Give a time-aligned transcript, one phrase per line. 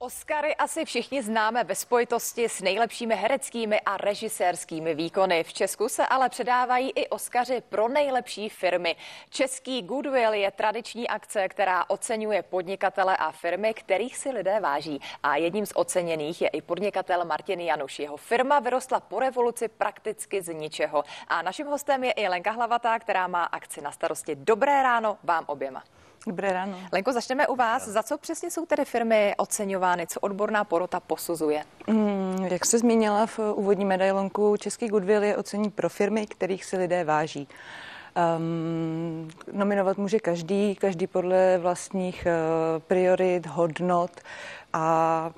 [0.00, 5.44] Oscary asi všichni známe ve spojitosti s nejlepšími hereckými a režisérskými výkony.
[5.44, 8.96] V Česku se ale předávají i Oscaři pro nejlepší firmy.
[9.30, 15.00] Český Goodwill je tradiční akce, která oceňuje podnikatele a firmy, kterých si lidé váží.
[15.22, 17.98] A jedním z oceněných je i podnikatel Martin Januš.
[17.98, 21.04] Jeho firma vyrostla po revoluci prakticky z ničeho.
[21.28, 24.36] A naším hostem je i Lenka Hlavatá, která má akci na starosti.
[24.36, 25.82] Dobré ráno vám oběma.
[26.26, 26.78] Dobré ráno.
[26.92, 27.88] Lenko, začneme u vás.
[27.88, 30.06] Za co přesně jsou tedy firmy oceňovány?
[30.06, 31.64] Co odborná porota posuzuje?
[31.86, 36.76] Mm, jak se zmínila v úvodní medailonku, Český Goodwill je ocení pro firmy, kterých si
[36.76, 37.48] lidé váží.
[38.38, 44.10] Um, nominovat může každý, každý podle vlastních uh, priorit, hodnot
[44.72, 45.30] a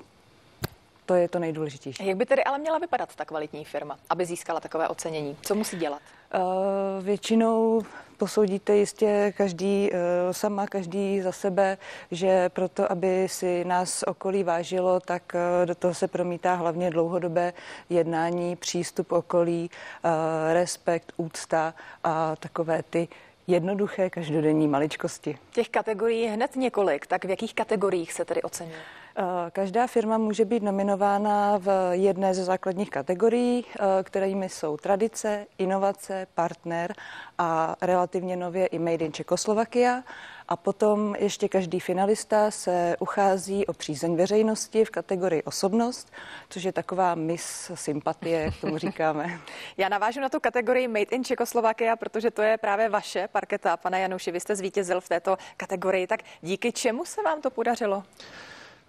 [1.11, 2.07] to je to nejdůležitější.
[2.07, 5.37] Jak by tedy ale měla vypadat ta kvalitní firma, aby získala takové ocenění?
[5.41, 6.01] Co musí dělat?
[6.33, 7.81] Uh, většinou
[8.17, 9.97] posoudíte jistě každý uh,
[10.31, 11.77] sama, každý za sebe,
[12.11, 17.53] že proto, aby si nás okolí vážilo, tak uh, do toho se promítá hlavně dlouhodobé
[17.89, 20.11] jednání, přístup okolí, uh,
[20.53, 23.07] respekt, úcta a takové ty
[23.47, 25.37] jednoduché každodenní maličkosti.
[25.51, 28.79] Těch kategorií je hned několik, tak v jakých kategoriích se tedy oceňuje?
[29.15, 35.45] Eh, každá firma může být nominována v jedné ze základních kategorií, eh, kterými jsou tradice,
[35.57, 36.95] inovace, partner
[37.37, 40.03] a relativně nově i Made in Czechoslovakia.
[40.47, 46.11] A potom ještě každý finalista se uchází o přízeň veřejnosti v kategorii osobnost,
[46.49, 49.39] což je taková mis sympatie, jak tomu říkáme.
[49.77, 53.77] Já navážu na tu kategorii Made in Czechoslovakia, protože to je právě vaše parketa.
[53.77, 58.03] Pane Januši, vy jste zvítězil v této kategorii, tak díky čemu se vám to podařilo?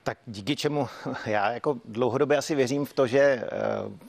[0.02, 0.88] Tak díky čemu
[1.26, 3.48] já jako dlouhodobě asi věřím v to, že eh,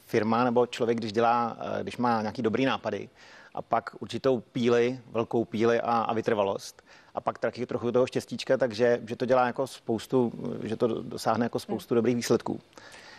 [0.06, 3.10] firma nebo člověk, když dělá, eh, když má nějaký dobrý nápady
[3.54, 6.84] a pak určitou píli, velkou píli a, a vytrvalost
[7.16, 10.32] a pak taky trochu toho štěstíčka, takže že to dělá jako spoustu,
[10.64, 12.60] že to dosáhne jako spoustu dobrých výsledků.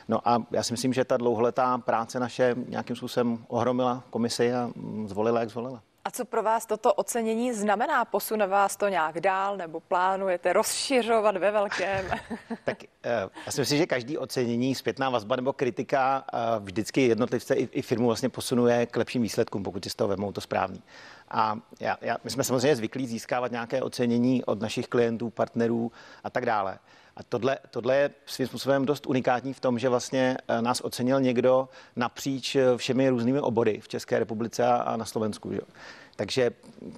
[0.09, 4.71] No a já si myslím, že ta dlouholetá práce naše nějakým způsobem ohromila komisi a
[4.77, 5.83] mm, zvolila, jak zvolila.
[6.07, 8.05] A co pro vás toto ocenění znamená?
[8.05, 12.07] Posune vás to nějak dál nebo plánujete rozšiřovat ve velkém?
[12.65, 17.55] tak eh, já si myslím, že každý ocenění, zpětná vazba nebo kritika eh, vždycky jednotlivce
[17.55, 20.83] i, firmu vlastně posunuje k lepším výsledkům, pokud si z toho vemou to správný.
[21.29, 25.93] A já, já, my jsme samozřejmě zvyklí získávat nějaké ocenění od našich klientů, partnerů
[26.25, 26.79] a tak dále.
[27.17, 31.21] A tohle, tohle je svým způsobem dost unikátní v tom, že vlastně eh, nás ocenil
[31.21, 35.53] někdo napříč všemi různými obory v České republice a na Slovensku.
[35.53, 35.61] Že?
[36.17, 36.51] Takže,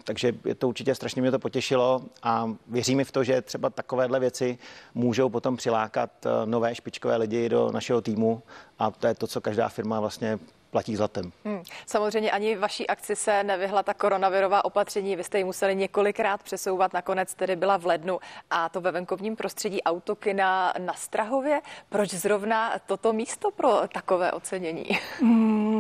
[0.05, 4.21] takže je to určitě strašně mě to potěšilo a věřím v to, že třeba takovéhle
[4.21, 4.59] věci
[4.95, 8.43] můžou potom přilákat eh, nové špičkové lidi do našeho týmu
[8.79, 10.39] a to je to, co každá firma vlastně
[10.71, 11.33] platí zlatem.
[11.45, 11.63] Hmm.
[11.87, 15.17] Samozřejmě ani vaší akci se nevyhla ta koronavirová opatření.
[15.17, 18.19] Vy jste ji museli několikrát přesouvat, nakonec tedy byla v lednu
[18.51, 21.61] a to ve venkovním prostředí autokina na Strahově.
[21.89, 24.87] Proč zrovna toto místo pro takové ocenění?
[25.21, 25.76] Hmm,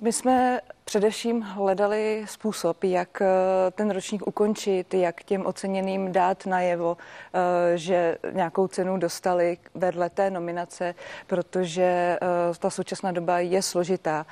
[0.00, 3.26] my jsme především hledali způsob, jak eh,
[3.70, 6.96] ten ročník ukončit, jak těm oceněným dát najevo,
[7.34, 10.94] eh, že nějakou cenu dostali vedle té nominace,
[11.26, 12.18] protože eh,
[12.58, 14.26] ta současná doba je složitá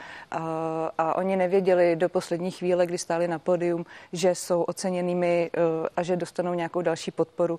[0.99, 5.51] a oni nevěděli do poslední chvíle, kdy stáli na pódium, že jsou oceněnými
[5.97, 7.59] a že dostanou nějakou další podporu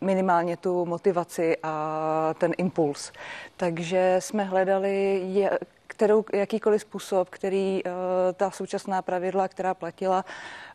[0.00, 3.12] minimálně tu motivaci a ten impuls.
[3.56, 5.22] Takže jsme hledali,
[6.00, 7.90] kterou, jakýkoliv způsob, který uh,
[8.32, 10.24] ta současná pravidla, která platila,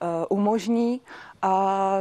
[0.01, 1.01] uh, umožní.
[1.41, 1.97] A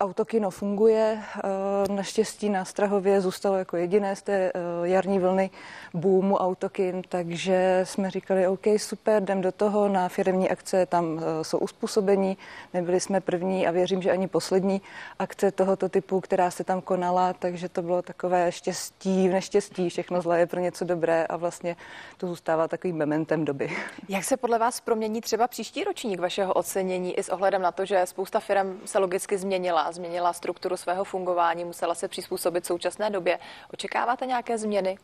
[0.00, 4.50] Autokino funguje, eh, naštěstí na Strahově zůstalo jako jediné z té eh,
[4.82, 5.50] jarní vlny
[5.94, 11.44] boomu autokin, takže jsme říkali, OK, super, jdem do toho, na firmní akce tam eh,
[11.44, 12.38] jsou uspůsobení,
[12.74, 14.82] nebyli jsme první a věřím, že ani poslední
[15.18, 20.22] akce tohoto typu, která se tam konala, takže to bylo takové štěstí v neštěstí, všechno
[20.22, 21.76] zlé je pro něco dobré a vlastně
[22.16, 23.70] to zůstává takovým mementem doby.
[24.08, 27.84] Jak se podle vás promění třeba příští ročník vašeho ocenění i s ohledem na to,
[27.84, 33.38] že spousta firm se logicky změnila změnila strukturu svého fungování, musela se přizpůsobit současné době.
[33.72, 34.98] Očekáváte nějaké změny?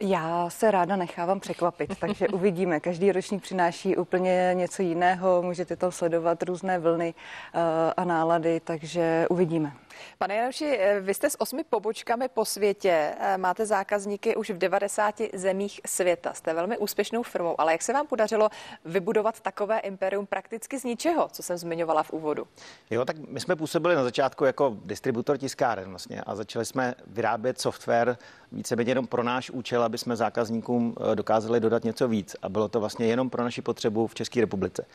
[0.00, 2.80] Já se ráda nechávám překvapit, takže uvidíme.
[2.80, 7.14] Každý ročník přináší úplně něco jiného, můžete tam sledovat různé vlny
[7.54, 7.60] uh,
[7.96, 9.72] a nálady, takže uvidíme.
[10.18, 14.58] Pane Janoši, eh, vy jste s osmi pobočkami po světě, eh, máte zákazníky už v
[14.58, 18.48] 90 zemích světa, jste velmi úspěšnou firmou, ale jak se vám podařilo
[18.84, 22.46] vybudovat takové imperium prakticky z ničeho, co jsem zmiňovala v úvodu?
[22.90, 27.60] Jo, tak my jsme působili na začátku jako distributor tiskáren vlastně a začali jsme vyrábět
[27.60, 28.16] software
[28.54, 32.68] víceméně jenom pro náš účel, aby jsme zákazníkům eh, dokázali dodat něco víc a bylo
[32.68, 34.86] to vlastně jenom pro naši potřebu v České republice.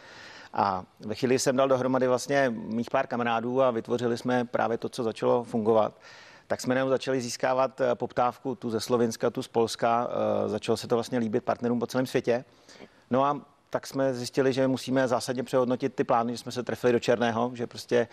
[0.53, 4.89] A ve chvíli jsem dal dohromady vlastně mých pár kamarádů a vytvořili jsme právě to,
[4.89, 5.94] co začalo fungovat
[6.50, 10.07] tak jsme jenom začali získávat eh, poptávku tu ze Slovenska, tu z Polska.
[10.09, 12.45] Eh, začalo se to vlastně líbit partnerům po celém světě.
[13.09, 16.94] No a tak jsme zjistili, že musíme zásadně přehodnotit ty plány, že jsme se trefili
[16.94, 18.07] do černého, že prostě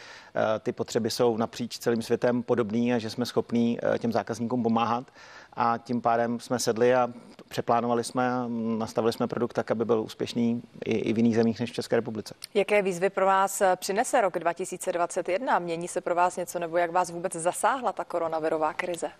[0.61, 5.11] ty potřeby jsou napříč celým světem podobný a že jsme schopní těm zákazníkům pomáhat
[5.53, 7.09] a tím pádem jsme sedli a
[7.49, 8.47] přeplánovali jsme a
[8.79, 11.97] nastavili jsme produkt tak, aby byl úspěšný i, i v jiných zemích než v České
[11.97, 12.35] republice.
[12.55, 15.59] Jaké výzvy pro vás přinese rok 2021?
[15.59, 19.11] Mění se pro vás něco nebo jak vás vůbec zasáhla ta koronavirová krize?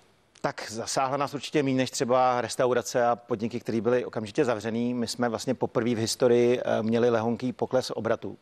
[0.47, 4.95] Tak zasáhla nás určitě méně než třeba restaurace a podniky, které byly okamžitě zavřený.
[4.95, 8.39] My jsme vlastně poprvé v historii eh, měli lehonký pokles obratu.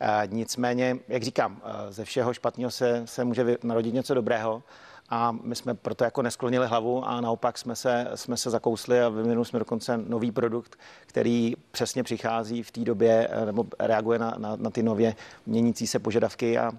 [0.00, 4.62] Eh, nicméně, jak říkám, eh, ze všeho špatného se, se může narodit něco dobrého
[5.10, 9.08] a my jsme proto jako nesklonili hlavu a naopak jsme se, jsme se zakousli a
[9.08, 14.34] vyvinuli jsme dokonce nový produkt, který přesně přichází v té době eh, nebo reaguje na,
[14.38, 15.14] na, na ty nově
[15.46, 16.72] měnící se požadavky a,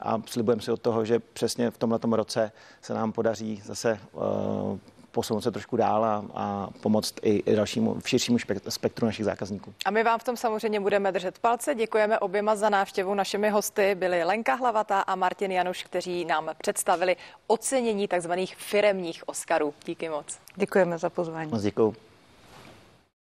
[0.00, 2.52] a slibujeme si od toho, že přesně v tomto roce
[2.82, 4.78] se nám podaří zase uh,
[5.16, 9.74] posunout se trošku dál a, a pomoct i, dalšímu, v širšímu spektru našich zákazníků.
[9.84, 11.74] A my vám v tom samozřejmě budeme držet palce.
[11.74, 13.14] Děkujeme oběma za návštěvu.
[13.14, 17.16] Našimi hosty byli Lenka Hlavatá a Martin Januš, kteří nám představili
[17.46, 18.32] ocenění tzv.
[18.56, 19.74] firemních Oscarů.
[19.84, 20.38] Díky moc.
[20.56, 21.50] Děkujeme za pozvání.
[21.50, 21.94] Moc děkuji.